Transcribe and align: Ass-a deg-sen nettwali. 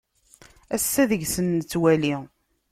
Ass-a 0.75 1.03
deg-sen 1.09 1.47
nettwali. 1.57 2.15